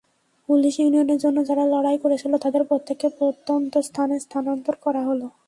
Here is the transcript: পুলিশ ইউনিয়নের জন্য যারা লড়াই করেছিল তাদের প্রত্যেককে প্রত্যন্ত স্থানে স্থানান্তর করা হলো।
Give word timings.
পুলিশ 0.49 0.75
ইউনিয়নের 0.79 1.17
জন্য 1.17 1.37
যারা 1.45 1.63
লড়াই 1.65 1.97
করেছিল 1.97 2.33
তাদের 2.37 2.63
প্রত্যেককে 2.63 3.07
প্রত্যন্ত 3.09 3.73
স্থানে 3.79 4.15
স্থানান্তর 4.19 4.75
করা 4.81 5.01
হলো। 5.05 5.27